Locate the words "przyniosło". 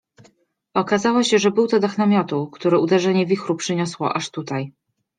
3.55-4.13